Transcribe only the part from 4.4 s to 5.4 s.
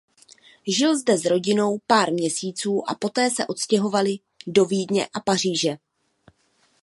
do Vídně a